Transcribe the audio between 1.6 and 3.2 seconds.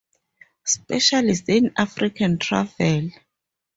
African Travel.